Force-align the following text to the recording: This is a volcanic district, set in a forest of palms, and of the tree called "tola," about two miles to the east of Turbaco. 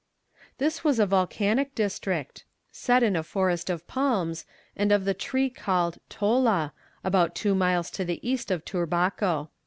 This 0.57 0.83
is 0.83 0.97
a 0.97 1.05
volcanic 1.05 1.75
district, 1.75 2.43
set 2.71 3.03
in 3.03 3.15
a 3.15 3.21
forest 3.21 3.69
of 3.69 3.85
palms, 3.85 4.47
and 4.75 4.91
of 4.91 5.05
the 5.05 5.13
tree 5.13 5.47
called 5.51 5.99
"tola," 6.09 6.73
about 7.03 7.35
two 7.35 7.53
miles 7.53 7.91
to 7.91 8.03
the 8.03 8.19
east 8.27 8.49
of 8.49 8.65
Turbaco. 8.65 9.51